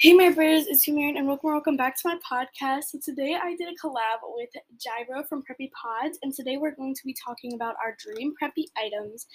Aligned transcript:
Hey, 0.00 0.12
my 0.12 0.30
brothers, 0.30 0.68
it's 0.68 0.86
Humarin, 0.86 1.18
and 1.18 1.26
welcome, 1.26 1.50
welcome 1.50 1.76
back 1.76 1.96
to 1.96 2.02
my 2.08 2.18
podcast. 2.18 2.84
So 2.84 3.00
today 3.04 3.34
I 3.34 3.56
did 3.56 3.66
a 3.66 3.84
collab 3.84 4.20
with 4.22 4.50
Jireh 4.78 5.24
from 5.28 5.42
Preppy 5.42 5.72
Pods, 5.72 6.20
and 6.22 6.32
today 6.32 6.56
we're 6.56 6.76
going 6.76 6.94
to 6.94 7.04
be 7.04 7.16
talking 7.26 7.54
about 7.54 7.74
our 7.84 7.96
dream 7.98 8.32
preppy 8.40 8.66
items. 8.76 9.26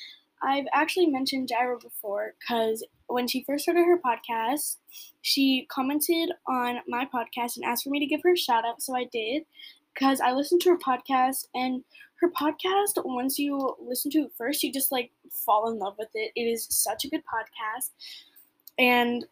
I've 0.41 0.63
actually 0.73 1.07
mentioned 1.07 1.49
Jireh 1.49 1.79
before 1.83 2.35
because 2.39 2.81
when 3.07 3.27
she 3.27 3.43
first 3.43 3.63
started 3.63 3.83
her 3.83 3.99
podcast, 3.99 4.77
she 5.21 5.67
commented 5.69 6.31
on 6.47 6.77
my 6.87 7.09
podcast 7.13 7.57
and 7.57 7.65
asked 7.65 7.83
for 7.83 7.89
me 7.89 7.99
to 7.99 8.05
give 8.05 8.21
her 8.23 8.31
a 8.31 8.37
shout 8.37 8.63
out, 8.65 8.81
so 8.81 8.95
I 8.95 9.03
did 9.11 9.43
because 9.93 10.21
I 10.21 10.31
listened 10.31 10.61
to 10.61 10.69
her 10.69 10.77
podcast 10.77 11.47
and 11.53 11.83
her 12.21 12.31
podcast 12.31 13.03
once 13.03 13.37
you 13.37 13.75
listen 13.85 14.09
to 14.11 14.19
it 14.19 14.31
first 14.37 14.63
you 14.63 14.71
just 14.71 14.93
like 14.93 15.11
fall 15.45 15.69
in 15.69 15.77
love 15.77 15.95
with 15.99 16.07
it 16.13 16.31
it 16.35 16.43
is 16.43 16.65
such 16.69 17.03
a 17.03 17.09
good 17.09 17.21
podcast 17.21 17.89
and 18.79 19.25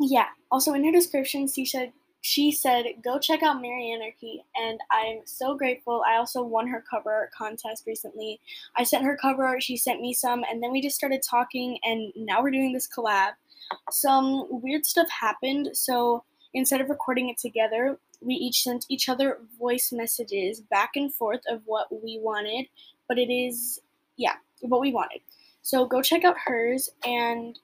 yeah. 0.00 0.26
Also 0.50 0.74
in 0.74 0.84
her 0.84 0.92
description, 0.92 1.48
she 1.48 1.64
said 1.64 1.92
she 2.20 2.50
said 2.50 2.86
go 3.02 3.18
check 3.18 3.42
out 3.42 3.62
Marianarchy, 3.62 4.38
and 4.56 4.80
I'm 4.90 5.20
so 5.26 5.54
grateful. 5.54 6.02
I 6.08 6.16
also 6.16 6.42
won 6.42 6.66
her 6.68 6.82
cover 6.88 7.12
art 7.12 7.32
contest 7.32 7.84
recently. 7.86 8.40
I 8.76 8.84
sent 8.84 9.04
her 9.04 9.14
cover 9.14 9.44
art, 9.44 9.62
she 9.62 9.76
sent 9.76 10.00
me 10.00 10.14
some, 10.14 10.42
and 10.50 10.62
then 10.62 10.72
we 10.72 10.80
just 10.80 10.96
started 10.96 11.22
talking, 11.22 11.78
and 11.84 12.12
now 12.16 12.42
we're 12.42 12.50
doing 12.50 12.72
this 12.72 12.88
collab. 12.88 13.32
Some 13.90 14.46
weird 14.48 14.86
stuff 14.86 15.10
happened, 15.10 15.70
so 15.74 16.24
instead 16.54 16.80
of 16.80 16.88
recording 16.88 17.28
it 17.28 17.36
together, 17.36 17.98
we 18.22 18.34
each 18.34 18.62
sent 18.62 18.86
each 18.88 19.10
other 19.10 19.40
voice 19.58 19.92
messages 19.92 20.62
back 20.62 20.92
and 20.96 21.12
forth 21.12 21.42
of 21.50 21.60
what 21.66 21.88
we 22.02 22.18
wanted, 22.22 22.68
but 23.06 23.18
it 23.18 23.30
is, 23.30 23.82
yeah, 24.16 24.36
what 24.60 24.80
we 24.80 24.92
wanted. 24.92 25.20
So 25.60 25.84
go 25.84 26.00
check 26.00 26.24
out 26.24 26.36
hers, 26.46 26.88
and 27.04 27.58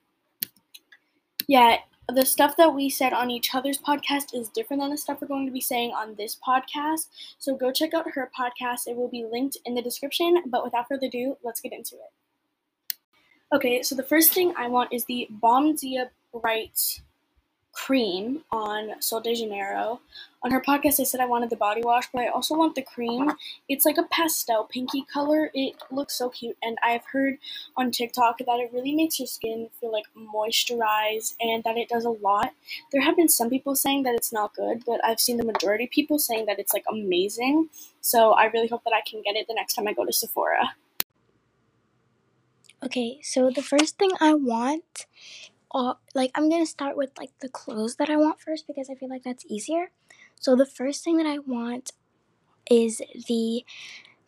yeah, 1.47 1.77
the 2.11 2.25
stuff 2.25 2.55
that 2.57 2.73
we 2.73 2.89
said 2.89 3.13
on 3.13 3.31
each 3.31 3.53
other's 3.55 3.77
podcast 3.77 4.33
is 4.33 4.49
different 4.49 4.81
than 4.81 4.91
the 4.91 4.97
stuff 4.97 5.19
we're 5.21 5.27
going 5.27 5.45
to 5.45 5.51
be 5.51 5.61
saying 5.61 5.91
on 5.91 6.15
this 6.15 6.37
podcast. 6.45 7.07
So 7.39 7.55
go 7.55 7.71
check 7.71 7.93
out 7.93 8.11
her 8.11 8.29
podcast. 8.37 8.87
It 8.87 8.95
will 8.95 9.09
be 9.09 9.25
linked 9.29 9.57
in 9.65 9.75
the 9.75 9.81
description. 9.81 10.43
But 10.47 10.63
without 10.63 10.87
further 10.87 11.07
ado, 11.07 11.37
let's 11.43 11.61
get 11.61 11.73
into 11.73 11.95
it. 11.95 12.95
Okay, 13.53 13.83
so 13.83 13.95
the 13.95 14.03
first 14.03 14.31
thing 14.31 14.53
I 14.57 14.67
want 14.67 14.93
is 14.93 15.05
the 15.05 15.27
Bom 15.29 15.75
Dia 15.75 16.11
Bright 16.31 17.01
cream 17.73 18.43
on 18.51 19.01
Sol 19.01 19.21
de 19.21 19.33
Janeiro. 19.33 20.01
On 20.43 20.49
her 20.51 20.61
podcast, 20.61 20.99
I 20.99 21.03
said 21.03 21.19
I 21.19 21.25
wanted 21.25 21.51
the 21.51 21.55
body 21.55 21.81
wash, 21.83 22.05
but 22.11 22.21
I 22.21 22.27
also 22.27 22.55
want 22.55 22.73
the 22.73 22.81
cream. 22.81 23.31
It's 23.69 23.85
like 23.85 23.97
a 23.97 24.07
pastel 24.11 24.63
pinky 24.63 25.03
color. 25.03 25.51
It 25.53 25.75
looks 25.91 26.15
so 26.15 26.29
cute, 26.29 26.57
and 26.63 26.77
I've 26.83 27.05
heard 27.05 27.37
on 27.77 27.91
TikTok 27.91 28.39
that 28.39 28.59
it 28.59 28.71
really 28.73 28.95
makes 28.95 29.19
your 29.19 29.27
skin 29.27 29.69
feel 29.79 29.91
like 29.91 30.05
moisturized 30.17 31.35
and 31.39 31.63
that 31.63 31.77
it 31.77 31.89
does 31.89 32.05
a 32.05 32.09
lot. 32.09 32.53
There 32.91 33.01
have 33.01 33.15
been 33.15 33.29
some 33.29 33.49
people 33.49 33.75
saying 33.75 34.03
that 34.03 34.15
it's 34.15 34.33
not 34.33 34.55
good, 34.55 34.83
but 34.85 34.99
I've 35.05 35.19
seen 35.19 35.37
the 35.37 35.45
majority 35.45 35.83
of 35.83 35.91
people 35.91 36.17
saying 36.17 36.47
that 36.47 36.57
it's 36.57 36.73
like 36.73 36.85
amazing. 36.89 37.69
So 38.01 38.31
I 38.31 38.45
really 38.45 38.67
hope 38.67 38.83
that 38.83 38.93
I 38.93 39.01
can 39.07 39.21
get 39.21 39.35
it 39.35 39.47
the 39.47 39.53
next 39.53 39.75
time 39.75 39.87
I 39.87 39.93
go 39.93 40.05
to 40.05 40.13
Sephora. 40.13 40.73
Okay, 42.83 43.19
so 43.21 43.51
the 43.51 43.61
first 43.61 43.99
thing 43.99 44.09
I 44.19 44.33
want 44.33 45.05
all 45.71 45.99
like 46.13 46.31
I'm 46.35 46.49
gonna 46.49 46.65
start 46.65 46.97
with 46.97 47.11
like 47.17 47.31
the 47.39 47.49
clothes 47.49 47.95
that 47.95 48.09
I 48.09 48.17
want 48.17 48.39
first 48.39 48.67
because 48.67 48.89
I 48.89 48.95
feel 48.95 49.09
like 49.09 49.23
that's 49.23 49.45
easier. 49.47 49.91
So 50.39 50.55
the 50.55 50.65
first 50.65 51.03
thing 51.03 51.17
that 51.17 51.25
I 51.25 51.39
want 51.39 51.91
is 52.69 53.01
the 53.27 53.65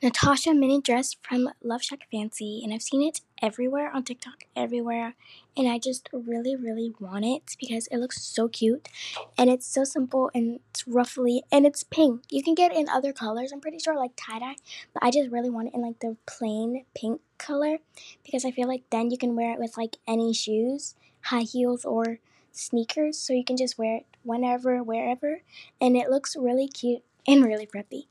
Natasha 0.02 0.54
mini 0.54 0.82
dress 0.82 1.16
from 1.22 1.50
Love 1.64 1.82
Shack 1.82 2.08
Fancy, 2.12 2.60
and 2.62 2.74
I've 2.74 2.82
seen 2.82 3.02
it 3.02 3.22
everywhere 3.42 3.90
on 3.90 4.04
TikTok, 4.04 4.44
everywhere, 4.54 5.16
and 5.56 5.66
I 5.66 5.80
just 5.80 6.10
really, 6.12 6.58
really 6.58 6.94
want 7.00 7.24
it 7.24 7.56
because 7.58 7.88
it 7.88 8.00
looks 8.00 8.22
so 8.22 8.50
cute, 8.50 8.90
and 9.38 9.50
it's 9.50 9.66
so 9.66 9.86
simple 9.86 10.30
and 10.36 10.60
it's 10.72 10.86
roughly 10.86 11.44
and 11.54 11.66
it's 11.66 11.84
pink. 11.84 12.24
You 12.30 12.44
can 12.44 12.54
get 12.54 12.74
it 12.74 12.78
in 12.78 12.90
other 12.90 13.14
colors. 13.14 13.54
I'm 13.54 13.62
pretty 13.62 13.80
sure 13.80 13.96
like 13.96 14.12
tie 14.18 14.40
dye, 14.40 14.56
but 14.94 15.04
I 15.04 15.10
just 15.10 15.32
really 15.32 15.50
want 15.50 15.70
it 15.70 15.74
in 15.74 15.82
like 15.82 16.00
the 16.00 16.18
plain 16.26 16.84
pink 16.94 17.22
color 17.46 17.78
because 18.24 18.46
I 18.46 18.52
feel 18.52 18.68
like 18.68 18.84
then 18.90 19.12
you 19.12 19.18
can 19.18 19.36
wear 19.36 19.54
it 19.54 19.60
with 19.60 19.78
like 19.78 19.98
any 20.08 20.34
shoes 20.34 20.96
high 21.24 21.42
heels 21.42 21.86
or 21.86 22.20
sneakers 22.52 23.18
so 23.18 23.34
you 23.34 23.44
can 23.44 23.58
just 23.58 23.78
wear 23.78 23.98
it 23.98 24.06
whenever, 24.24 24.84
wherever, 24.84 25.42
and 25.82 25.98
it 25.98 26.10
looks 26.10 26.36
really 26.36 26.68
cute 26.68 27.04
and 27.28 27.44
really 27.44 27.66
preppy. 27.66 28.08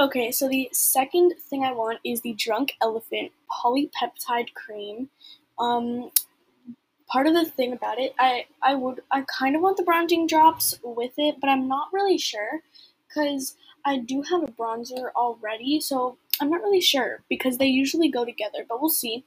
Okay, 0.00 0.32
so 0.32 0.48
the 0.48 0.68
second 0.72 1.34
thing 1.38 1.64
I 1.64 1.72
want 1.72 2.00
is 2.04 2.20
the 2.20 2.32
Drunk 2.32 2.74
Elephant 2.82 3.30
Polypeptide 3.50 4.52
Cream. 4.54 5.08
Um, 5.58 6.10
part 7.06 7.26
of 7.26 7.34
the 7.34 7.44
thing 7.44 7.72
about 7.72 7.98
it, 7.98 8.12
I 8.18 8.46
I 8.60 8.74
would 8.74 9.02
I 9.10 9.24
kind 9.38 9.54
of 9.54 9.62
want 9.62 9.76
the 9.76 9.84
bronzing 9.84 10.26
drops 10.26 10.78
with 10.82 11.12
it, 11.16 11.36
but 11.40 11.48
I'm 11.48 11.68
not 11.68 11.88
really 11.92 12.18
sure 12.18 12.62
because 13.06 13.56
I 13.84 13.98
do 13.98 14.22
have 14.22 14.42
a 14.42 14.46
bronzer 14.48 15.12
already, 15.14 15.78
so 15.80 16.16
I'm 16.40 16.50
not 16.50 16.62
really 16.62 16.80
sure 16.80 17.22
because 17.28 17.58
they 17.58 17.66
usually 17.66 18.08
go 18.08 18.24
together, 18.24 18.64
but 18.68 18.80
we'll 18.80 18.90
see. 18.90 19.24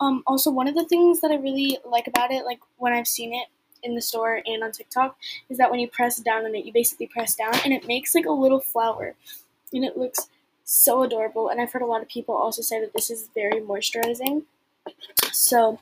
Um, 0.00 0.22
also, 0.26 0.50
one 0.50 0.68
of 0.68 0.74
the 0.74 0.84
things 0.84 1.20
that 1.20 1.30
I 1.30 1.36
really 1.36 1.78
like 1.84 2.06
about 2.06 2.30
it, 2.30 2.44
like 2.44 2.60
when 2.76 2.92
I've 2.92 3.08
seen 3.08 3.32
it 3.32 3.48
in 3.82 3.94
the 3.94 4.02
store 4.02 4.40
and 4.44 4.62
on 4.62 4.72
TikTok, 4.72 5.16
is 5.48 5.58
that 5.58 5.70
when 5.70 5.80
you 5.80 5.88
press 5.88 6.18
down 6.18 6.44
on 6.44 6.54
it, 6.54 6.64
you 6.64 6.72
basically 6.72 7.06
press 7.06 7.34
down 7.34 7.54
and 7.64 7.72
it 7.72 7.86
makes 7.86 8.14
like 8.14 8.26
a 8.26 8.32
little 8.32 8.60
flower. 8.60 9.14
And 9.72 9.84
it 9.84 9.96
looks 9.96 10.28
so 10.64 11.02
adorable. 11.02 11.48
And 11.48 11.60
I've 11.60 11.72
heard 11.72 11.82
a 11.82 11.86
lot 11.86 12.02
of 12.02 12.08
people 12.08 12.34
also 12.34 12.62
say 12.62 12.80
that 12.80 12.92
this 12.92 13.10
is 13.10 13.28
very 13.34 13.60
moisturizing. 13.60 14.44
So, 15.32 15.80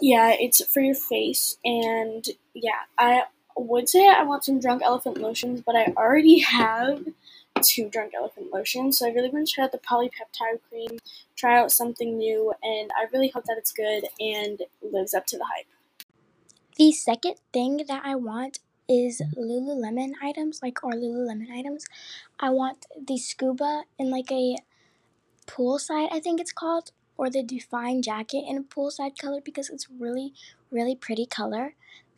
yeah, 0.00 0.34
it's 0.38 0.64
for 0.72 0.80
your 0.80 0.94
face. 0.94 1.58
And 1.64 2.26
yeah, 2.54 2.82
I 2.98 3.24
would 3.56 3.88
say 3.88 4.08
I 4.08 4.22
want 4.22 4.44
some 4.44 4.60
Drunk 4.60 4.82
Elephant 4.82 5.18
lotions, 5.18 5.62
but 5.64 5.76
I 5.76 5.92
already 5.96 6.38
have 6.40 7.04
two 7.62 7.88
Drunk 7.88 8.12
Elephant 8.14 8.52
Lotion. 8.52 8.92
So 8.92 9.06
I 9.06 9.10
really 9.10 9.30
want 9.30 9.48
to 9.48 9.52
try 9.54 9.64
out 9.64 9.72
the 9.72 9.78
polypeptide 9.78 10.60
cream, 10.68 10.98
try 11.36 11.58
out 11.58 11.72
something 11.72 12.16
new, 12.16 12.52
and 12.62 12.90
I 12.96 13.06
really 13.12 13.28
hope 13.28 13.44
that 13.44 13.58
it's 13.58 13.72
good 13.72 14.04
and 14.20 14.62
lives 14.82 15.14
up 15.14 15.26
to 15.26 15.38
the 15.38 15.44
hype. 15.44 15.66
The 16.76 16.92
second 16.92 17.36
thing 17.52 17.84
that 17.88 18.02
I 18.04 18.14
want 18.16 18.58
is 18.88 19.22
Lululemon 19.36 20.12
items, 20.22 20.60
like 20.62 20.84
our 20.84 20.92
Lululemon 20.92 21.50
items. 21.50 21.86
I 22.38 22.50
want 22.50 22.86
the 22.96 23.18
scuba 23.18 23.84
in 23.98 24.10
like 24.10 24.30
a 24.30 24.56
poolside, 25.46 26.12
I 26.12 26.20
think 26.20 26.40
it's 26.40 26.52
called, 26.52 26.90
or 27.16 27.30
the 27.30 27.42
Define 27.42 28.02
jacket 28.02 28.44
in 28.46 28.58
a 28.58 28.62
poolside 28.62 29.18
color 29.18 29.40
because 29.42 29.70
it's 29.70 29.88
really, 29.90 30.34
really 30.70 30.94
pretty 30.94 31.26
color. 31.26 31.74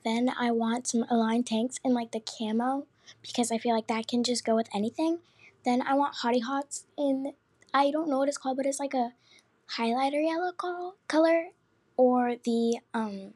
Then 0.08 0.30
I 0.40 0.52
want 0.52 0.86
some 0.86 1.04
aligned 1.10 1.46
tanks 1.46 1.78
in 1.84 1.92
like 1.92 2.12
the 2.12 2.20
camo 2.20 2.86
because 3.20 3.52
I 3.52 3.58
feel 3.58 3.74
like 3.74 3.88
that 3.88 4.08
can 4.08 4.24
just 4.24 4.42
go 4.42 4.56
with 4.56 4.74
anything. 4.74 5.18
Then 5.66 5.82
I 5.82 5.92
want 5.92 6.16
Hottie 6.22 6.42
Hots 6.42 6.86
in, 6.96 7.34
I 7.74 7.90
don't 7.90 8.08
know 8.08 8.16
what 8.16 8.28
it's 8.28 8.38
called, 8.38 8.56
but 8.56 8.64
it's 8.64 8.80
like 8.80 8.94
a 8.94 9.12
highlighter 9.76 10.24
yellow 10.24 10.52
color 11.08 11.48
or 11.98 12.36
the 12.42 12.78
um 12.94 13.34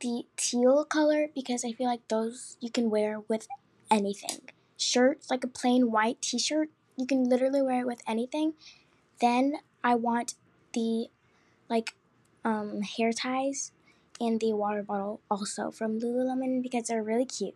the 0.00 0.26
teal 0.36 0.84
color 0.84 1.28
because 1.32 1.64
I 1.64 1.70
feel 1.70 1.86
like 1.86 2.08
those 2.08 2.56
you 2.58 2.70
can 2.72 2.90
wear 2.90 3.20
with 3.20 3.46
anything. 3.92 4.40
Shirts, 4.76 5.30
like 5.30 5.44
a 5.44 5.46
plain 5.60 5.92
white 5.92 6.20
t-shirt, 6.20 6.70
you 6.96 7.06
can 7.06 7.28
literally 7.28 7.62
wear 7.62 7.82
it 7.82 7.86
with 7.86 8.02
anything. 8.08 8.54
Then 9.20 9.58
I 9.84 9.94
want 9.94 10.34
the 10.72 11.10
like 11.70 11.94
um 12.44 12.82
hair 12.82 13.12
ties 13.12 13.70
and 14.20 14.40
the 14.40 14.52
water 14.52 14.82
bottle 14.82 15.20
also 15.30 15.70
from 15.70 16.00
Lululemon 16.00 16.62
because 16.62 16.88
they're 16.88 17.02
really 17.02 17.26
cute. 17.26 17.54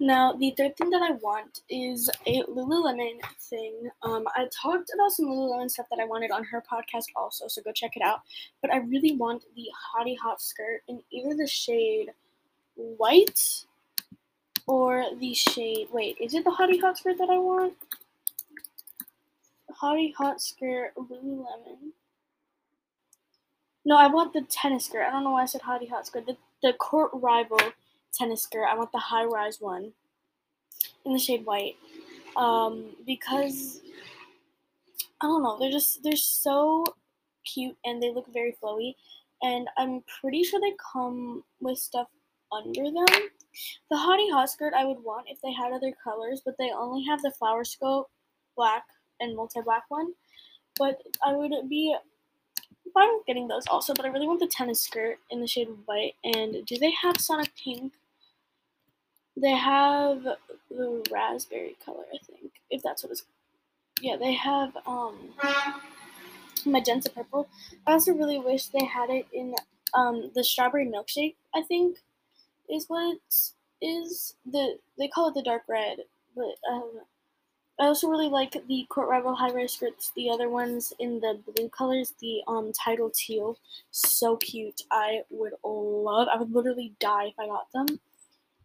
Now, 0.00 0.32
the 0.32 0.52
third 0.56 0.76
thing 0.76 0.90
that 0.90 1.02
I 1.02 1.12
want 1.12 1.60
is 1.68 2.10
a 2.26 2.42
Lululemon 2.44 3.20
thing. 3.38 3.88
Um, 4.02 4.24
I 4.34 4.48
talked 4.50 4.90
about 4.94 5.12
some 5.12 5.26
Lululemon 5.26 5.70
stuff 5.70 5.86
that 5.90 6.00
I 6.00 6.04
wanted 6.04 6.30
on 6.30 6.44
her 6.44 6.62
podcast 6.62 7.04
also, 7.14 7.46
so 7.46 7.62
go 7.62 7.72
check 7.72 7.96
it 7.96 8.02
out. 8.02 8.22
But 8.62 8.72
I 8.72 8.78
really 8.78 9.14
want 9.14 9.44
the 9.54 9.68
Hottie 9.94 10.18
Hot 10.18 10.40
skirt 10.40 10.80
in 10.88 11.00
either 11.12 11.36
the 11.36 11.46
shade 11.46 12.08
white 12.74 13.64
or 14.66 15.04
the 15.20 15.34
shade. 15.34 15.88
Wait, 15.92 16.16
is 16.20 16.34
it 16.34 16.44
the 16.44 16.50
Hottie 16.50 16.80
Hot 16.80 16.98
skirt 16.98 17.18
that 17.18 17.30
I 17.30 17.38
want? 17.38 17.74
Hottie 19.80 20.14
Hot 20.14 20.40
skirt 20.40 20.94
Lululemon. 20.96 21.92
No, 23.84 23.96
I 23.96 24.06
want 24.06 24.32
the 24.32 24.42
tennis 24.42 24.86
skirt. 24.86 25.04
I 25.06 25.10
don't 25.10 25.24
know 25.24 25.32
why 25.32 25.42
I 25.42 25.46
said 25.46 25.62
Hottie 25.62 25.90
Hot 25.90 26.06
skirt. 26.06 26.26
The, 26.26 26.36
the 26.62 26.72
court 26.74 27.10
rival 27.14 27.58
tennis 28.12 28.42
skirt. 28.42 28.66
I 28.66 28.76
want 28.76 28.92
the 28.92 28.98
high 28.98 29.24
rise 29.24 29.60
one 29.60 29.92
in 31.04 31.12
the 31.12 31.18
shade 31.18 31.44
white 31.44 31.76
um, 32.36 32.96
because 33.06 33.80
I 35.20 35.26
don't 35.26 35.42
know. 35.42 35.58
They're 35.58 35.70
just 35.70 36.02
they're 36.02 36.16
so 36.16 36.84
cute 37.44 37.76
and 37.84 38.02
they 38.02 38.12
look 38.12 38.32
very 38.32 38.56
flowy. 38.62 38.94
And 39.42 39.68
I'm 39.76 40.02
pretty 40.20 40.44
sure 40.44 40.60
they 40.60 40.74
come 40.92 41.42
with 41.60 41.78
stuff 41.78 42.06
under 42.52 42.84
them. 42.84 43.06
The 43.90 43.96
Hottie 43.96 44.30
Hot 44.32 44.48
skirt 44.48 44.74
I 44.74 44.84
would 44.84 45.02
want 45.02 45.26
if 45.28 45.40
they 45.42 45.52
had 45.52 45.72
other 45.72 45.92
colors, 46.02 46.40
but 46.44 46.56
they 46.58 46.70
only 46.70 47.04
have 47.04 47.20
the 47.22 47.32
flower 47.32 47.64
scope 47.64 48.08
black 48.56 48.84
and 49.20 49.36
multi 49.36 49.60
black 49.60 49.84
one. 49.88 50.12
But 50.78 51.02
I 51.24 51.32
would 51.32 51.52
be 51.68 51.94
fine 52.94 53.08
with 53.16 53.26
getting 53.26 53.48
those 53.48 53.66
also, 53.66 53.94
but 53.94 54.04
I 54.04 54.08
really 54.08 54.26
want 54.26 54.40
the 54.40 54.46
tennis 54.46 54.80
skirt 54.80 55.18
in 55.30 55.40
the 55.40 55.46
shade 55.46 55.68
of 55.68 55.76
white. 55.86 56.14
And 56.24 56.64
do 56.66 56.78
they 56.78 56.92
have 57.02 57.20
Sonic 57.20 57.50
Pink? 57.62 57.92
They 59.36 59.50
have 59.52 60.22
the 60.70 61.04
raspberry 61.10 61.76
color, 61.84 62.04
I 62.12 62.18
think, 62.24 62.52
if 62.70 62.82
that's 62.82 63.02
what 63.02 63.12
it's. 63.12 63.24
Yeah, 64.00 64.16
they 64.16 64.32
have 64.34 64.76
um 64.86 65.30
magenta 66.66 67.10
purple. 67.10 67.48
I 67.86 67.92
also 67.92 68.12
really 68.12 68.38
wish 68.38 68.66
they 68.66 68.84
had 68.84 69.10
it 69.10 69.26
in 69.32 69.54
um 69.94 70.30
the 70.34 70.44
strawberry 70.44 70.86
milkshake. 70.86 71.36
I 71.54 71.62
think 71.62 71.98
is 72.68 72.86
what 72.88 73.16
it 73.16 73.86
is. 73.86 74.34
The 74.50 74.78
they 74.98 75.08
call 75.08 75.28
it 75.28 75.34
the 75.34 75.42
dark 75.42 75.62
red, 75.68 75.98
but 76.34 76.54
um, 76.70 76.90
I 77.80 77.86
also 77.86 78.08
really 78.08 78.28
like 78.28 78.56
the 78.68 78.86
Court 78.88 79.08
Rival 79.08 79.34
high 79.34 79.50
rise 79.50 79.72
skirts. 79.72 80.12
The 80.14 80.30
other 80.30 80.48
ones 80.48 80.92
in 80.98 81.20
the 81.20 81.40
blue 81.54 81.68
colors, 81.68 82.14
the 82.20 82.42
um 82.46 82.72
tidal 82.72 83.10
teal, 83.14 83.58
so 83.90 84.36
cute. 84.36 84.82
I 84.90 85.22
would 85.30 85.54
love. 85.64 86.28
I 86.32 86.36
would 86.36 86.52
literally 86.52 86.92
die 87.00 87.26
if 87.26 87.34
I 87.38 87.46
got 87.46 87.72
them. 87.72 88.00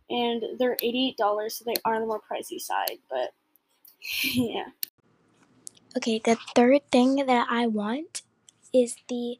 And 0.09 0.44
they're 0.59 0.77
eighty 0.83 1.09
eight 1.09 1.18
dollars, 1.18 1.56
so 1.56 1.65
they 1.65 1.75
are 1.86 1.95
on 1.95 2.01
the 2.01 2.07
more 2.07 2.21
pricey 2.21 2.59
side. 2.59 3.00
But 3.09 3.33
yeah. 4.24 4.68
Okay, 5.95 6.21
the 6.24 6.38
third 6.56 6.81
thing 6.92 7.25
that 7.25 7.48
I 7.50 7.65
want 7.65 8.21
is 8.74 8.98
the 9.07 9.38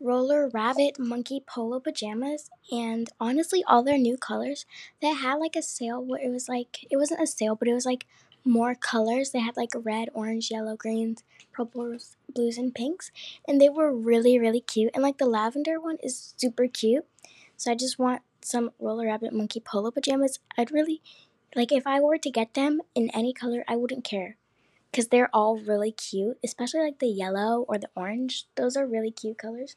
roller 0.00 0.48
rabbit 0.48 0.98
monkey 0.98 1.42
polo 1.44 1.80
pajamas 1.80 2.50
and 2.70 3.10
honestly 3.18 3.64
all 3.66 3.82
their 3.82 3.98
new 3.98 4.16
colors 4.16 4.64
they 5.02 5.08
had 5.12 5.34
like 5.34 5.56
a 5.56 5.62
sale 5.62 6.00
where 6.04 6.20
it 6.22 6.30
was 6.30 6.48
like 6.48 6.86
it 6.88 6.96
wasn't 6.96 7.20
a 7.20 7.26
sale 7.26 7.56
but 7.56 7.66
it 7.66 7.74
was 7.74 7.84
like 7.84 8.06
more 8.44 8.74
colors 8.74 9.30
they 9.30 9.40
had 9.40 9.56
like 9.56 9.70
red 9.74 10.08
orange 10.14 10.50
yellow 10.50 10.76
greens 10.76 11.22
purples 11.52 12.16
blues 12.34 12.58
and 12.58 12.74
pinks 12.74 13.10
and 13.46 13.60
they 13.60 13.68
were 13.68 13.92
really 13.92 14.38
really 14.38 14.60
cute 14.60 14.90
and 14.94 15.02
like 15.02 15.18
the 15.18 15.26
lavender 15.26 15.80
one 15.80 15.96
is 16.02 16.34
super 16.36 16.66
cute 16.66 17.04
so 17.56 17.70
i 17.70 17.74
just 17.74 17.98
want 17.98 18.22
some 18.40 18.70
roller 18.78 19.06
rabbit 19.06 19.32
monkey 19.32 19.60
polo 19.60 19.90
pajamas 19.90 20.38
i'd 20.56 20.70
really 20.70 21.02
like 21.54 21.72
if 21.72 21.86
i 21.86 22.00
were 22.00 22.18
to 22.18 22.30
get 22.30 22.54
them 22.54 22.80
in 22.94 23.10
any 23.10 23.32
color 23.32 23.64
i 23.68 23.76
wouldn't 23.76 24.04
care 24.04 24.36
because 24.90 25.08
they're 25.08 25.30
all 25.32 25.58
really 25.58 25.92
cute, 25.92 26.38
especially 26.42 26.80
like 26.80 26.98
the 26.98 27.06
yellow 27.06 27.64
or 27.68 27.78
the 27.78 27.90
orange. 27.94 28.46
Those 28.56 28.76
are 28.76 28.86
really 28.86 29.10
cute 29.10 29.38
colors. 29.38 29.76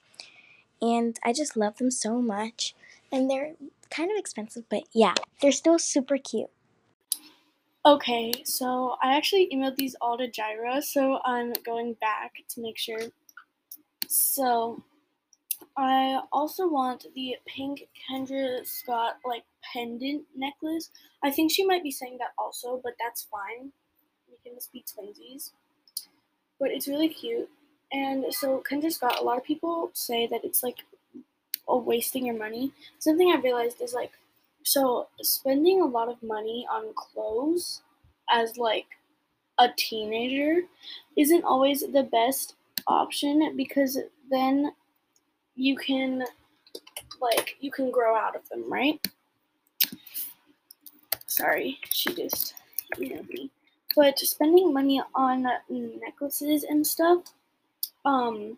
And 0.81 1.17
I 1.23 1.33
just 1.33 1.57
love 1.57 1.77
them 1.77 1.91
so 1.91 2.21
much. 2.21 2.75
And 3.11 3.29
they're 3.29 3.53
kind 3.89 4.09
of 4.09 4.17
expensive, 4.17 4.63
but 4.69 4.83
yeah, 4.93 5.13
they're 5.41 5.51
still 5.51 5.77
super 5.77 6.17
cute. 6.17 6.49
Okay, 7.83 8.31
so 8.45 8.95
I 9.01 9.17
actually 9.17 9.49
emailed 9.51 9.75
these 9.75 9.95
all 10.01 10.15
to 10.17 10.29
Jireh, 10.29 10.83
so 10.83 11.19
I'm 11.25 11.51
going 11.65 11.95
back 11.95 12.33
to 12.49 12.61
make 12.61 12.77
sure. 12.77 12.99
So 14.07 14.83
I 15.77 16.21
also 16.31 16.67
want 16.67 17.07
the 17.15 17.37
pink 17.47 17.87
Kendra 18.09 18.65
Scott 18.67 19.17
like 19.25 19.43
pendant 19.73 20.25
necklace. 20.35 20.91
I 21.23 21.31
think 21.31 21.51
she 21.51 21.65
might 21.65 21.83
be 21.83 21.91
saying 21.91 22.17
that 22.19 22.33
also, 22.37 22.79
but 22.83 22.93
that's 22.99 23.23
fine 23.23 23.71
We 24.29 24.37
can 24.43 24.55
just 24.55 24.71
be 24.73 24.83
twinsies. 24.83 25.51
But 26.59 26.71
it's 26.71 26.87
really 26.87 27.09
cute. 27.09 27.49
And 27.91 28.25
so 28.33 28.63
Kendra 28.69 28.91
Scott, 28.91 29.19
a 29.19 29.23
lot 29.23 29.37
of 29.37 29.43
people 29.43 29.91
say 29.93 30.27
that 30.27 30.45
it's 30.45 30.63
like 30.63 30.79
a 31.67 31.77
wasting 31.77 32.25
your 32.27 32.37
money. 32.37 32.73
Something 32.99 33.31
I 33.31 33.41
realized 33.41 33.81
is 33.81 33.93
like 33.93 34.11
so 34.63 35.07
spending 35.21 35.81
a 35.81 35.85
lot 35.85 36.09
of 36.09 36.21
money 36.21 36.65
on 36.71 36.93
clothes 36.95 37.81
as 38.31 38.57
like 38.57 38.85
a 39.59 39.69
teenager 39.77 40.61
isn't 41.17 41.43
always 41.43 41.81
the 41.81 42.07
best 42.11 42.55
option 42.87 43.53
because 43.55 43.97
then 44.29 44.71
you 45.55 45.75
can 45.75 46.23
like 47.21 47.57
you 47.59 47.71
can 47.71 47.91
grow 47.91 48.15
out 48.15 48.35
of 48.35 48.47
them, 48.49 48.71
right? 48.71 48.99
Sorry, 51.27 51.77
she 51.89 52.13
just 52.13 52.55
emailed 52.97 53.29
me. 53.29 53.51
But 53.95 54.17
spending 54.19 54.73
money 54.73 55.01
on 55.15 55.45
necklaces 55.69 56.63
and 56.63 56.85
stuff 56.85 57.23
um 58.05 58.57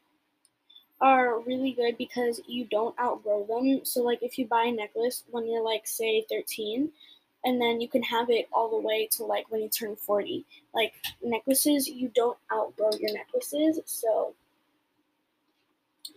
are 1.03 1.41
really 1.41 1.73
good 1.73 1.97
because 1.97 2.39
you 2.47 2.63
don't 2.63 2.97
outgrow 2.97 3.45
them. 3.45 3.81
So 3.83 4.01
like 4.01 4.23
if 4.23 4.39
you 4.39 4.47
buy 4.47 4.63
a 4.63 4.71
necklace 4.71 5.23
when 5.29 5.45
you're 5.47 5.63
like 5.63 5.85
say 5.85 6.25
13 6.29 6.89
and 7.43 7.61
then 7.61 7.81
you 7.81 7.89
can 7.89 8.03
have 8.03 8.29
it 8.29 8.47
all 8.53 8.69
the 8.69 8.87
way 8.87 9.09
to 9.11 9.25
like 9.25 9.51
when 9.51 9.61
you 9.61 9.67
turn 9.67 9.97
40. 9.97 10.45
Like 10.73 10.93
necklaces, 11.21 11.89
you 11.89 12.09
don't 12.15 12.37
outgrow 12.51 12.91
your 12.97 13.13
necklaces. 13.13 13.81
So 13.85 14.33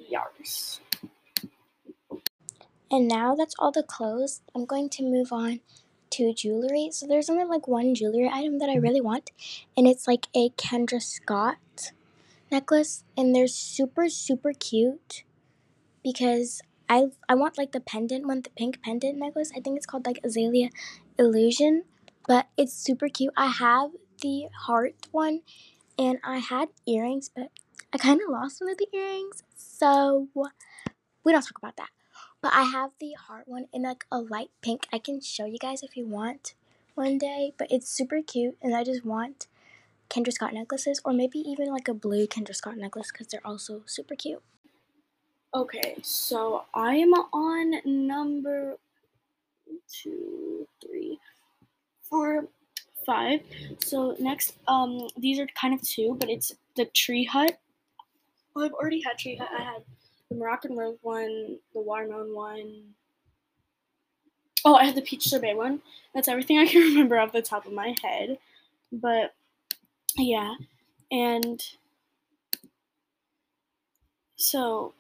yars. 0.09 0.79
And 2.89 3.09
now 3.09 3.35
that's 3.35 3.57
all 3.59 3.73
the 3.73 3.83
clothes. 3.83 4.41
I'm 4.55 4.67
going 4.67 4.89
to 4.91 5.03
move 5.03 5.33
on 5.33 5.59
to 6.11 6.33
jewelry. 6.33 6.91
So 6.93 7.09
there's 7.09 7.29
only 7.29 7.45
like 7.45 7.67
one 7.67 7.97
jewelry 7.97 8.31
item 8.33 8.61
that 8.61 8.69
I 8.69 8.77
really 8.77 9.01
want, 9.01 9.33
and 9.77 9.89
it's 9.89 10.07
like 10.07 10.29
a 10.37 10.51
Kendra 10.51 11.03
Scott 11.03 11.57
necklace, 12.57 13.05
and 13.17 13.35
they're 13.35 13.47
super 13.47 14.09
super 14.09 14.53
cute 14.53 15.25
because 16.03 16.63
I 16.89 16.99
I 17.29 17.35
want 17.35 17.59
like 17.59 17.73
the 17.73 17.81
pendant 17.93 18.27
one, 18.27 18.41
the 18.43 18.51
pink 18.51 18.83
pendant 18.83 19.19
necklace. 19.19 19.51
I 19.57 19.61
think 19.61 19.77
it's 19.77 19.87
called 19.91 20.07
like 20.07 20.21
Azalea 20.25 20.71
Illusion, 21.19 21.85
but 22.27 22.47
it's 22.57 22.73
super 22.73 23.09
cute. 23.09 23.35
I 23.37 23.49
have 23.49 23.91
the 24.23 24.49
heart 24.67 24.95
one, 25.11 25.43
and 25.99 26.19
I 26.25 26.39
had 26.39 26.69
earrings, 26.87 27.31
but 27.35 27.51
I 27.93 27.99
kind 27.99 28.21
of 28.23 28.33
lost 28.39 28.61
one 28.61 28.71
of 28.71 28.79
the 28.79 28.89
earrings, 28.93 29.43
so 29.55 30.29
we 31.25 31.33
don't 31.33 31.43
talk 31.43 31.59
about 31.59 31.77
that. 31.77 31.91
But 32.41 32.53
I 32.55 32.65
have 32.65 32.91
the 33.01 33.13
heart 33.27 33.47
one 33.47 33.67
in 33.73 33.83
like 33.83 34.05
a 34.11 34.21
light 34.21 34.51
pink. 34.63 34.87
I 34.93 34.99
can 34.99 35.21
show 35.21 35.47
you 35.47 35.59
guys 35.59 35.83
if 35.83 35.97
you 35.97 36.07
want 36.07 36.55
one 36.95 37.19
day. 37.19 37.53
But 37.59 37.69
it's 37.71 37.89
super 37.89 38.21
cute 38.23 38.57
and 38.63 38.77
I 38.77 38.85
just 38.85 39.05
want 39.05 39.49
Kendra 40.09 40.33
Scott 40.33 40.55
necklaces 40.55 41.01
or 41.05 41.13
maybe 41.13 41.39
even 41.39 41.69
like 41.69 41.89
a 41.89 41.95
blue 41.95 42.27
Kendra 42.27 42.55
Scott 42.55 42.77
necklace 42.77 43.11
because 43.13 43.29
they're 43.29 43.47
also 43.47 43.83
super 43.87 44.15
cute. 44.15 44.43
Okay, 45.55 45.97
so 46.03 46.65
I 46.75 46.97
am 46.97 47.13
on 47.15 47.81
number 47.85 48.77
two, 49.91 50.67
three, 50.85 51.19
four, 52.03 52.47
five. 53.07 53.41
So 53.83 54.17
next, 54.19 54.57
um, 54.69 55.09
these 55.17 55.39
are 55.39 55.47
kind 55.59 55.73
of 55.73 55.81
two, 55.83 56.17
but 56.19 56.29
it's 56.29 56.53
the 56.77 56.85
Tree 56.87 57.25
Hut. 57.25 57.59
Well, 58.55 58.67
I've 58.67 58.73
already 58.73 59.01
had 59.01 59.19
Tree 59.19 59.37
Hut. 59.37 59.49
I 59.57 59.63
had 59.63 59.83
the 60.29 60.37
Moroccan 60.37 60.77
Rose 60.77 60.99
one, 61.03 61.59
the 61.73 61.81
watermelon 61.81 62.35
one. 62.35 62.83
Oh, 64.65 64.75
I 64.75 64.85
had 64.85 64.97
the 64.97 65.03
peach 65.03 65.29
sorbet 65.29 65.55
one. 65.55 65.81
That's 66.13 66.29
everything 66.29 66.59
I 66.59 66.67
can 66.67 66.81
remember 66.89 67.19
off 67.19 67.33
the 67.33 67.41
top 67.41 67.67
of 67.67 67.73
my 67.73 67.95
head. 68.03 68.39
But 68.93 69.35
yeah, 70.19 70.55
and 71.11 71.63
so 74.37 74.95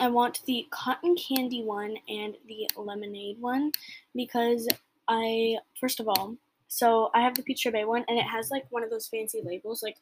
I 0.00 0.08
want 0.08 0.42
the 0.46 0.66
cotton 0.70 1.16
candy 1.16 1.62
one 1.64 1.96
and 2.08 2.36
the 2.46 2.68
lemonade 2.76 3.40
one 3.40 3.72
because 4.14 4.68
I 5.08 5.58
first 5.80 6.00
of 6.00 6.08
all, 6.08 6.36
so 6.68 7.10
I 7.14 7.22
have 7.22 7.34
the 7.34 7.42
peach 7.42 7.62
sorbet 7.62 7.84
one 7.84 8.04
and 8.08 8.18
it 8.18 8.24
has 8.26 8.50
like 8.50 8.66
one 8.70 8.82
of 8.84 8.90
those 8.90 9.08
fancy 9.08 9.42
labels. 9.44 9.82
Like 9.82 9.96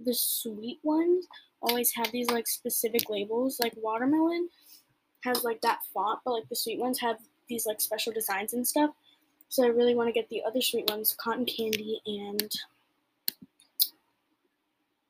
the 0.00 0.14
sweet 0.14 0.78
ones 0.82 1.26
always 1.62 1.92
have 1.94 2.10
these 2.12 2.30
like 2.30 2.48
specific 2.48 3.10
labels. 3.10 3.60
Like 3.62 3.74
watermelon 3.76 4.48
has 5.24 5.44
like 5.44 5.60
that 5.62 5.80
font, 5.94 6.20
but 6.24 6.32
like 6.32 6.48
the 6.48 6.56
sweet 6.56 6.78
ones 6.80 7.00
have 7.00 7.18
these 7.48 7.66
like 7.66 7.80
special 7.80 8.12
designs 8.12 8.54
and 8.54 8.66
stuff. 8.66 8.90
So 9.48 9.64
I 9.64 9.68
really 9.68 9.94
want 9.94 10.08
to 10.08 10.12
get 10.12 10.28
the 10.30 10.42
other 10.44 10.62
sweet 10.62 10.90
ones, 10.90 11.14
cotton 11.20 11.46
candy 11.46 12.00
and 12.06 12.50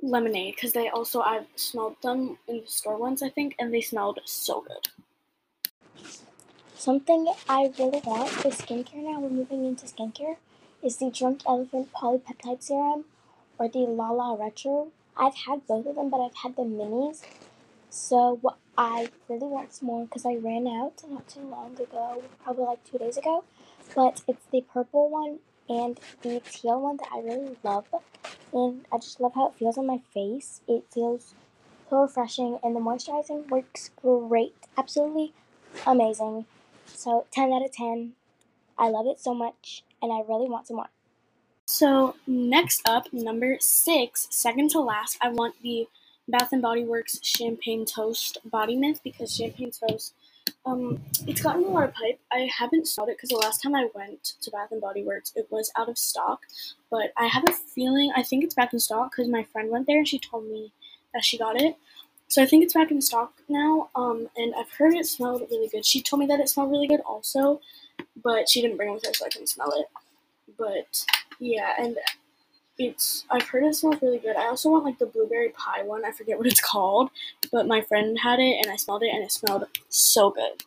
lemonade, 0.02 0.56
because 0.56 0.72
they 0.72 0.88
also 0.88 1.20
I've 1.20 1.46
smelled 1.56 1.96
them 2.02 2.38
in 2.46 2.60
the 2.60 2.66
store 2.66 2.98
once 2.98 3.22
I 3.22 3.30
think, 3.30 3.54
and 3.58 3.72
they 3.72 3.80
smelled 3.80 4.20
so 4.24 4.60
good. 4.60 4.88
Something 6.74 7.32
I 7.48 7.72
really 7.78 8.00
want 8.04 8.30
is 8.44 8.56
skincare 8.56 9.04
now. 9.04 9.20
We're 9.20 9.30
moving 9.30 9.64
into 9.64 9.86
skincare. 9.86 10.36
Is 10.82 10.96
the 10.96 11.10
Drunk 11.10 11.42
Elephant 11.46 11.92
Polypeptide 11.92 12.60
Serum 12.60 13.04
or 13.56 13.68
the 13.68 13.80
Lala 13.80 14.36
Retro 14.36 14.90
I've 15.16 15.34
had 15.34 15.66
both 15.66 15.86
of 15.86 15.96
them, 15.96 16.10
but 16.10 16.20
I've 16.20 16.34
had 16.34 16.56
the 16.56 16.62
minis. 16.62 17.22
So 17.90 18.40
I 18.76 19.10
really 19.28 19.46
want 19.46 19.74
some 19.74 19.88
more 19.88 20.04
because 20.04 20.24
I 20.24 20.34
ran 20.36 20.66
out 20.66 21.02
not 21.08 21.28
too 21.28 21.40
long 21.40 21.74
ago, 21.78 22.22
probably 22.42 22.64
like 22.64 22.84
two 22.84 22.98
days 22.98 23.18
ago. 23.18 23.44
But 23.94 24.22
it's 24.26 24.46
the 24.50 24.62
purple 24.62 25.10
one 25.10 25.40
and 25.80 25.98
the 26.22 26.40
teal 26.50 26.80
one 26.80 26.98
that 26.98 27.08
I 27.12 27.20
really 27.20 27.56
love. 27.62 27.86
And 28.52 28.84
I 28.92 28.98
just 28.98 29.20
love 29.20 29.32
how 29.34 29.48
it 29.48 29.54
feels 29.54 29.78
on 29.78 29.86
my 29.86 30.00
face. 30.12 30.60
It 30.68 30.84
feels 30.92 31.34
so 31.88 32.02
refreshing 32.02 32.58
and 32.62 32.76
the 32.76 32.80
moisturizing 32.80 33.48
works 33.48 33.90
great. 34.00 34.54
Absolutely 34.76 35.32
amazing. 35.86 36.46
So 36.86 37.26
10 37.32 37.52
out 37.52 37.64
of 37.64 37.72
10. 37.72 38.12
I 38.78 38.88
love 38.88 39.06
it 39.06 39.20
so 39.20 39.34
much 39.34 39.84
and 40.00 40.12
I 40.12 40.20
really 40.20 40.48
want 40.48 40.66
some 40.66 40.76
more. 40.76 40.88
So 41.66 42.16
next 42.26 42.82
up, 42.86 43.12
number 43.12 43.56
six, 43.60 44.26
second 44.30 44.70
to 44.70 44.80
last, 44.80 45.16
I 45.20 45.28
want 45.30 45.54
the 45.62 45.88
Bath 46.28 46.52
and 46.52 46.62
Body 46.62 46.84
Works 46.84 47.18
Champagne 47.22 47.84
Toast 47.84 48.38
Body 48.44 48.76
Mist 48.76 49.02
because 49.02 49.34
Champagne 49.34 49.70
Toast, 49.70 50.14
um, 50.64 51.02
it's 51.26 51.42
gotten 51.42 51.64
a 51.64 51.68
lot 51.68 51.84
of 51.84 51.94
hype. 51.94 52.20
I 52.30 52.48
haven't 52.56 52.86
smelled 52.86 53.08
it 53.08 53.16
because 53.16 53.30
the 53.30 53.36
last 53.36 53.62
time 53.62 53.74
I 53.74 53.88
went 53.94 54.34
to 54.40 54.50
Bath 54.50 54.70
and 54.70 54.80
Body 54.80 55.02
Works, 55.02 55.32
it 55.34 55.46
was 55.50 55.72
out 55.76 55.88
of 55.88 55.98
stock. 55.98 56.40
But 56.90 57.12
I 57.16 57.26
have 57.26 57.44
a 57.48 57.52
feeling 57.52 58.12
I 58.14 58.22
think 58.22 58.44
it's 58.44 58.54
back 58.54 58.72
in 58.72 58.78
stock 58.78 59.10
because 59.10 59.28
my 59.28 59.44
friend 59.44 59.70
went 59.70 59.86
there 59.86 59.98
and 59.98 60.08
she 60.08 60.18
told 60.18 60.44
me 60.44 60.72
that 61.14 61.24
she 61.24 61.36
got 61.38 61.60
it. 61.60 61.76
So 62.28 62.42
I 62.42 62.46
think 62.46 62.64
it's 62.64 62.74
back 62.74 62.90
in 62.90 63.02
stock 63.02 63.34
now. 63.48 63.90
Um, 63.94 64.28
and 64.36 64.54
I've 64.54 64.70
heard 64.70 64.94
it 64.94 65.06
smelled 65.06 65.42
really 65.50 65.68
good. 65.68 65.84
She 65.84 66.00
told 66.00 66.20
me 66.20 66.26
that 66.26 66.40
it 66.40 66.48
smelled 66.48 66.70
really 66.70 66.88
good 66.88 67.00
also, 67.00 67.60
but 68.22 68.48
she 68.48 68.62
didn't 68.62 68.76
bring 68.76 68.90
it 68.90 68.94
with 68.94 69.06
her, 69.06 69.12
so 69.12 69.26
I 69.26 69.28
couldn't 69.28 69.48
smell 69.48 69.72
it. 69.72 69.86
But 70.56 71.04
yeah, 71.40 71.74
and 71.78 71.98
it's 72.78 73.24
I've 73.30 73.42
heard 73.42 73.64
it 73.64 73.74
smells 73.74 74.00
really 74.02 74.18
good. 74.18 74.36
I 74.36 74.46
also 74.46 74.70
want 74.70 74.84
like 74.84 74.98
the 74.98 75.06
blueberry 75.06 75.50
pie 75.50 75.82
one. 75.82 76.04
I 76.04 76.12
forget 76.12 76.38
what 76.38 76.46
it's 76.46 76.60
called, 76.72 77.10
but 77.50 77.66
my 77.66 77.80
friend 77.82 78.18
had 78.22 78.38
it 78.38 78.58
and 78.62 78.70
I 78.70 78.76
smelled 78.76 79.02
it 79.02 79.10
and 79.12 79.22
it 79.22 79.32
smelled 79.32 79.64
so 79.88 80.30
good. 80.30 80.64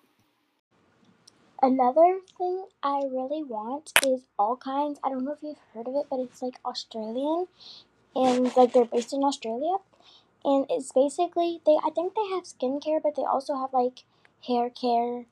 Another 1.61 2.19
thing 2.37 2.65
I 2.83 3.01
really 3.11 3.43
want 3.43 3.91
is 4.05 4.21
Allkinds. 4.37 4.97
I 5.03 5.09
don't 5.09 5.25
know 5.25 5.31
if 5.31 5.39
you've 5.41 5.57
heard 5.73 5.87
of 5.87 5.95
it, 5.95 6.05
but 6.09 6.19
it's 6.19 6.41
like 6.41 6.59
Australian 6.65 7.47
and 8.15 8.55
like 8.55 8.73
they're 8.73 8.85
based 8.85 9.13
in 9.13 9.23
Australia. 9.23 9.77
And 10.43 10.65
it's 10.69 10.91
basically 10.91 11.61
they 11.65 11.77
I 11.83 11.89
think 11.89 12.13
they 12.13 12.35
have 12.35 12.43
skincare, 12.43 13.01
but 13.01 13.15
they 13.15 13.23
also 13.23 13.55
have 13.55 13.73
like 13.73 14.03
hair 14.45 14.69
care, 14.69 15.25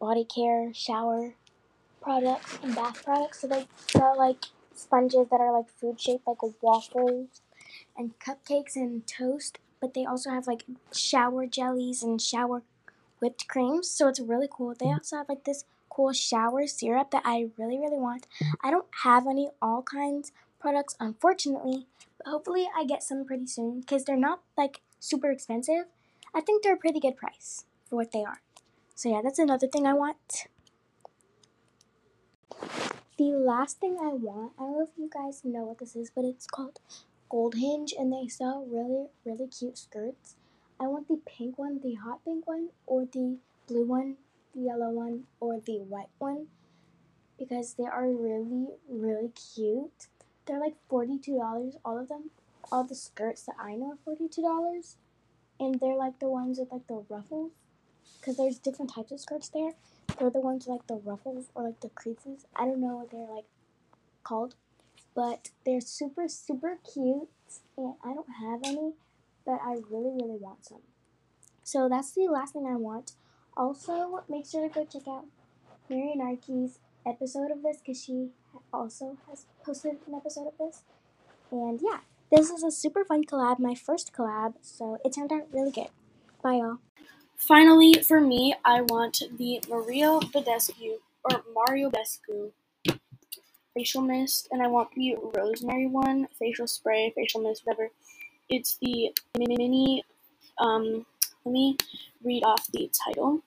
body 0.00 0.24
care, 0.24 0.72
shower 0.72 1.34
products, 2.00 2.58
and 2.62 2.74
bath 2.74 3.04
products. 3.04 3.40
So 3.40 3.48
they 3.48 3.66
sell 3.88 4.16
like 4.16 4.46
sponges 4.74 5.28
that 5.30 5.40
are 5.40 5.52
like 5.52 5.68
food 5.68 6.00
shaped, 6.00 6.26
like 6.26 6.38
waffles 6.60 7.42
and 7.96 8.18
cupcakes 8.18 8.76
and 8.76 9.06
toast. 9.06 9.58
But 9.80 9.94
they 9.94 10.04
also 10.04 10.30
have 10.30 10.46
like 10.46 10.64
shower 10.92 11.46
jellies 11.46 12.02
and 12.02 12.20
shower 12.20 12.62
whipped 13.20 13.48
creams. 13.48 13.88
So 13.88 14.08
it's 14.08 14.20
really 14.20 14.48
cool. 14.50 14.74
They 14.78 14.86
mm. 14.86 14.94
also 14.94 15.16
have 15.16 15.28
like 15.28 15.44
this 15.44 15.64
cool 15.88 16.12
shower 16.12 16.66
syrup 16.66 17.10
that 17.10 17.22
I 17.24 17.50
really, 17.56 17.78
really 17.78 17.98
want. 17.98 18.26
I 18.62 18.70
don't 18.70 18.86
have 19.02 19.26
any 19.26 19.50
Allkinds 19.62 20.32
products, 20.60 20.96
unfortunately, 20.98 21.86
but 22.18 22.26
hopefully 22.28 22.68
I 22.76 22.84
get 22.84 23.02
some 23.02 23.24
pretty 23.24 23.46
soon 23.46 23.80
because 23.80 24.04
they're 24.04 24.16
not 24.16 24.40
like 24.56 24.80
super 24.98 25.30
expensive. 25.30 25.84
I 26.34 26.40
think 26.40 26.62
they're 26.62 26.74
a 26.74 26.78
pretty 26.78 27.00
good 27.00 27.16
price 27.16 27.64
for 27.88 27.96
what 27.96 28.12
they 28.12 28.24
are. 28.24 28.40
So 28.94 29.08
yeah, 29.10 29.20
that's 29.22 29.38
another 29.38 29.66
thing 29.66 29.86
I 29.86 29.92
want. 29.92 30.46
The 33.16 33.32
last 33.32 33.78
thing 33.78 33.96
I 34.00 34.08
want, 34.08 34.52
I 34.58 34.62
don't 34.62 34.72
know 34.72 34.82
if 34.82 34.98
you 34.98 35.08
guys 35.12 35.42
know 35.44 35.64
what 35.64 35.78
this 35.78 35.94
is, 35.94 36.10
but 36.10 36.24
it's 36.24 36.46
called 36.46 36.80
Gold 37.28 37.54
Hinge 37.54 37.94
and 37.96 38.12
they 38.12 38.28
sell 38.28 38.66
really, 38.68 39.06
really 39.24 39.46
cute 39.46 39.78
skirts. 39.78 40.34
I 40.80 40.88
want 40.88 41.06
the 41.06 41.20
pink 41.24 41.56
one, 41.58 41.80
the 41.80 41.94
hot 41.94 42.24
pink 42.24 42.46
one, 42.46 42.70
or 42.86 43.04
the 43.04 43.38
blue 43.68 43.84
one, 43.84 44.16
the 44.52 44.62
yellow 44.62 44.90
one, 44.90 45.24
or 45.38 45.60
the 45.60 45.78
white 45.78 46.10
one 46.18 46.48
because 47.38 47.74
they 47.74 47.84
are 47.84 48.08
really, 48.08 48.68
really 48.88 49.30
cute. 49.54 50.08
They're 50.46 50.60
like 50.60 50.74
$42, 50.90 51.76
all 51.84 51.98
of 51.98 52.08
them. 52.08 52.30
All 52.72 52.84
the 52.84 52.94
skirts 52.94 53.42
that 53.42 53.56
I 53.60 53.74
know 53.74 53.96
are 54.06 54.14
$42. 54.14 54.96
And 55.60 55.78
they're 55.78 55.96
like 55.96 56.18
the 56.18 56.28
ones 56.28 56.58
with 56.58 56.72
like 56.72 56.86
the 56.86 57.04
ruffles 57.08 57.52
because 58.18 58.36
there's 58.36 58.58
different 58.58 58.92
types 58.92 59.12
of 59.12 59.20
skirts 59.20 59.48
there. 59.48 59.72
They're 60.18 60.30
the 60.30 60.40
ones 60.40 60.66
like 60.66 60.86
the 60.86 61.00
ruffles 61.04 61.50
or 61.54 61.64
like 61.64 61.80
the 61.80 61.88
creases. 61.88 62.46
I 62.54 62.64
don't 62.64 62.80
know 62.80 62.96
what 62.96 63.10
they're 63.10 63.34
like 63.34 63.46
called, 64.22 64.54
but 65.14 65.50
they're 65.66 65.80
super, 65.80 66.28
super 66.28 66.78
cute. 66.92 67.28
And 67.76 67.94
I 68.04 68.14
don't 68.14 68.34
have 68.40 68.60
any, 68.64 68.92
but 69.44 69.60
I 69.62 69.80
really, 69.90 70.14
really 70.14 70.38
want 70.38 70.64
some. 70.64 70.82
So 71.62 71.88
that's 71.88 72.12
the 72.12 72.28
last 72.28 72.52
thing 72.52 72.66
I 72.66 72.76
want. 72.76 73.12
Also, 73.56 74.24
make 74.28 74.46
sure 74.46 74.68
to 74.68 74.72
go 74.72 74.84
check 74.84 75.08
out 75.08 75.26
Marianarchy's 75.90 76.78
episode 77.06 77.50
of 77.50 77.62
this 77.62 77.78
because 77.78 78.02
she 78.02 78.30
also 78.72 79.18
has 79.28 79.46
posted 79.64 79.96
an 80.06 80.14
episode 80.14 80.48
of 80.48 80.58
this. 80.58 80.82
And 81.50 81.80
yeah, 81.82 82.00
this 82.30 82.50
is 82.50 82.62
a 82.62 82.70
super 82.70 83.04
fun 83.04 83.24
collab, 83.24 83.58
my 83.58 83.74
first 83.74 84.12
collab, 84.12 84.54
so 84.60 84.98
it 85.04 85.14
turned 85.14 85.32
out 85.32 85.46
really 85.52 85.70
good. 85.70 85.88
Bye, 86.42 86.54
y'all. 86.54 86.78
Finally, 87.36 87.94
for 87.94 88.20
me, 88.20 88.54
I 88.64 88.80
want 88.82 89.22
the 89.36 89.60
Mario 89.68 90.20
Badescu 90.20 90.94
or 91.30 91.42
Mario 91.54 91.90
Badescu 91.90 92.52
facial 93.74 94.02
mist, 94.02 94.48
and 94.50 94.62
I 94.62 94.68
want 94.68 94.90
the 94.94 95.16
rosemary 95.36 95.86
one 95.86 96.28
facial 96.38 96.66
spray, 96.66 97.12
facial 97.14 97.42
mist, 97.42 97.62
whatever. 97.64 97.90
It's 98.48 98.76
the 98.80 99.12
mini. 99.36 100.04
Um, 100.58 101.04
let 101.44 101.52
me 101.52 101.76
read 102.22 102.44
off 102.44 102.66
the 102.72 102.90
title. 103.04 103.42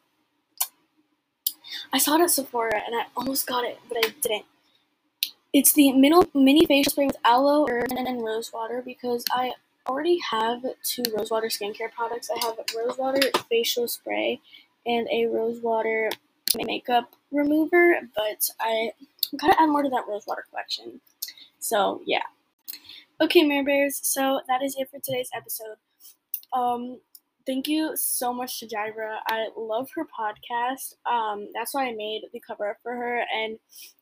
I 1.94 1.98
saw 1.98 2.16
it 2.16 2.22
at 2.22 2.32
Sephora 2.32 2.82
and 2.86 2.96
I 2.96 3.06
almost 3.16 3.48
got 3.48 3.64
it, 3.64 3.80
but 3.88 3.98
I 3.98 4.14
didn't. 4.22 4.46
It's 5.54 5.74
the 5.74 5.94
mini, 5.94 6.22
mini 6.34 6.66
facial 6.66 6.92
spray 6.92 7.08
with 7.08 7.16
aloe, 7.24 7.66
and 7.66 8.24
rose 8.24 8.52
water 8.54 8.82
because 8.86 9.24
I 9.32 9.54
already 9.88 10.20
have 10.32 10.64
two 10.84 11.04
Rosewater 11.16 11.48
skincare 11.48 11.92
products. 11.96 12.30
I 12.30 12.46
have 12.46 12.56
Rosewater 12.76 13.30
facial 13.50 13.88
spray 13.88 14.42
and 14.86 15.08
a 15.12 15.26
Rosewater 15.28 16.10
makeup 16.56 17.16
remover, 17.32 18.00
but 18.16 18.50
I 18.60 18.92
gotta 19.36 19.60
add 19.62 19.70
more 19.70 19.84
to 19.84 19.90
that 19.90 20.06
Rosewater 20.08 20.46
collection. 20.50 21.02
So 21.60 22.02
yeah. 22.06 22.24
Okay, 23.20 23.44
Mare 23.44 23.66
Bears. 23.66 24.00
So 24.04 24.42
that 24.48 24.62
is 24.62 24.76
it 24.78 24.90
for 24.92 25.00
today's 25.00 25.30
episode. 25.36 25.78
Um, 26.54 27.00
thank 27.48 27.68
you 27.68 27.94
so 27.96 28.32
much 28.32 28.60
to 28.60 28.68
Jireh. 28.68 29.18
I 29.28 29.48
love 29.58 29.90
her 29.96 30.06
podcast. 30.06 30.94
Um, 31.12 31.48
that's 31.54 31.74
why 31.74 31.88
I 31.88 31.94
made 31.94 32.24
the 32.32 32.40
cover 32.40 32.70
up 32.70 32.78
for 32.84 32.94
her, 32.94 33.24
and 33.36 33.58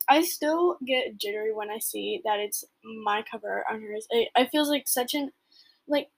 I 0.08 0.22
still 0.22 0.76
get 0.86 1.16
jittery 1.16 1.54
when 1.54 1.70
I 1.70 1.78
see 1.78 2.20
that 2.24 2.38
it's 2.40 2.64
my 3.02 3.24
cover 3.30 3.64
on 3.70 3.80
hers. 3.80 4.06
It, 4.10 4.28
it 4.36 4.50
feels 4.50 4.68
like 4.68 4.86
such 4.86 5.14
an 5.14 5.32
like 5.88 6.08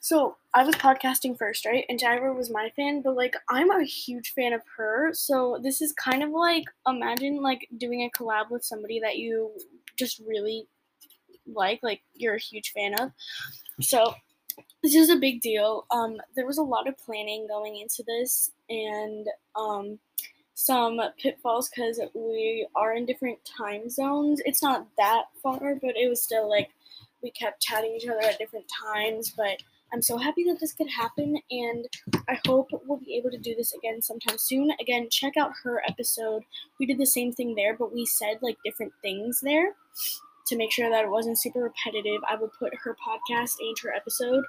so 0.00 0.36
I 0.54 0.64
was 0.64 0.74
podcasting 0.76 1.36
first, 1.36 1.66
right? 1.66 1.84
And 1.88 1.98
Jireh 1.98 2.32
was 2.32 2.50
my 2.50 2.70
fan, 2.76 3.02
but 3.02 3.16
like 3.16 3.34
I'm 3.50 3.70
a 3.70 3.84
huge 3.84 4.32
fan 4.34 4.52
of 4.52 4.62
her. 4.76 5.10
So 5.12 5.58
this 5.62 5.82
is 5.82 5.92
kind 5.92 6.22
of 6.22 6.30
like 6.30 6.64
imagine 6.86 7.42
like 7.42 7.68
doing 7.76 8.02
a 8.02 8.10
collab 8.18 8.50
with 8.50 8.64
somebody 8.64 9.00
that 9.00 9.18
you 9.18 9.50
just 9.98 10.20
really 10.26 10.66
like, 11.46 11.80
like 11.82 12.00
you're 12.14 12.36
a 12.36 12.40
huge 12.40 12.72
fan 12.72 12.94
of. 12.94 13.12
So 13.80 14.14
this 14.82 14.94
is 14.94 15.10
a 15.10 15.16
big 15.16 15.40
deal. 15.40 15.86
Um, 15.90 16.16
there 16.36 16.46
was 16.46 16.58
a 16.58 16.62
lot 16.62 16.88
of 16.88 16.98
planning 16.98 17.46
going 17.48 17.76
into 17.76 18.02
this, 18.06 18.50
and 18.68 19.26
um, 19.56 19.98
some 20.54 21.00
pitfalls 21.20 21.68
because 21.68 22.00
we 22.14 22.66
are 22.74 22.94
in 22.94 23.06
different 23.06 23.38
time 23.44 23.88
zones. 23.88 24.40
It's 24.44 24.62
not 24.62 24.86
that 24.96 25.24
far, 25.42 25.76
but 25.80 25.96
it 25.96 26.08
was 26.08 26.22
still 26.22 26.48
like 26.48 26.70
we 27.22 27.30
kept 27.30 27.62
chatting 27.62 27.94
each 27.94 28.08
other 28.08 28.22
at 28.22 28.38
different 28.38 28.66
times, 28.84 29.32
but 29.36 29.62
I'm 29.92 30.02
so 30.02 30.18
happy 30.18 30.44
that 30.44 30.60
this 30.60 30.74
could 30.74 30.88
happen, 30.90 31.38
and 31.50 31.86
I 32.28 32.38
hope 32.46 32.68
we'll 32.86 32.98
be 32.98 33.16
able 33.16 33.30
to 33.30 33.38
do 33.38 33.54
this 33.54 33.72
again 33.72 34.02
sometime 34.02 34.36
soon. 34.36 34.70
Again, 34.80 35.08
check 35.10 35.36
out 35.38 35.52
her 35.64 35.82
episode. 35.88 36.42
We 36.78 36.86
did 36.86 36.98
the 36.98 37.06
same 37.06 37.32
thing 37.32 37.54
there, 37.54 37.74
but 37.76 37.92
we 37.92 38.04
said 38.04 38.38
like 38.42 38.56
different 38.64 38.92
things 39.02 39.40
there 39.40 39.70
to 40.46 40.56
make 40.56 40.72
sure 40.72 40.90
that 40.90 41.04
it 41.04 41.10
wasn't 41.10 41.38
super 41.38 41.60
repetitive. 41.60 42.20
I 42.28 42.36
will 42.36 42.50
put 42.58 42.72
her 42.82 42.96
podcast 43.06 43.54
and 43.60 43.76
her 43.82 43.94
episode 43.94 44.44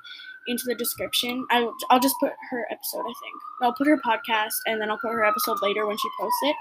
into 0.48 0.64
the 0.66 0.76
description. 0.76 1.46
I, 1.52 1.70
I'll 1.90 2.00
just 2.00 2.16
put 2.20 2.32
her 2.50 2.66
episode, 2.72 3.02
I 3.02 3.04
think. 3.04 3.36
I'll 3.62 3.74
put 3.74 3.88
her 3.88 4.00
podcast 4.06 4.56
and 4.66 4.82
then 4.82 4.90
I'll 4.90 4.98
put 4.98 5.12
her 5.12 5.26
episode 5.26 5.62
later 5.62 5.86
when 5.86 5.98
she 5.98 6.10
posts 6.20 6.40
it. 6.44 6.56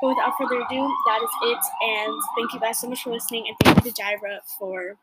But 0.00 0.08
without 0.08 0.32
further 0.38 0.56
ado, 0.56 0.96
that 1.06 1.20
is 1.22 1.30
it. 1.42 1.58
And 1.82 2.22
thank 2.36 2.54
you 2.54 2.60
guys 2.60 2.78
so 2.80 2.88
much 2.88 3.02
for 3.02 3.12
listening, 3.12 3.46
and 3.48 3.56
thank 3.64 3.84
you 3.84 3.90
to 3.90 3.96
Jireh 3.96 4.40
for 4.58 4.96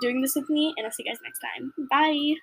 doing 0.00 0.20
this 0.20 0.34
with 0.34 0.48
me, 0.48 0.74
and 0.76 0.86
I'll 0.86 0.92
see 0.92 1.04
you 1.04 1.12
guys 1.12 1.20
next 1.22 1.40
time. 1.40 1.72
Bye! 1.90 2.34